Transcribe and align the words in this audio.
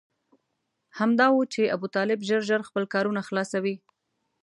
همدا 0.99 1.27
و 1.33 1.39
چې 1.53 1.61
ابوطالب 1.75 2.19
ژر 2.29 2.41
ژر 2.49 2.61
خپل 2.69 2.83
کارونه 2.93 3.21
خلاصوي. 3.27 3.75